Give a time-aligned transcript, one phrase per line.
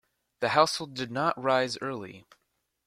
[0.39, 2.25] The household did not rise early.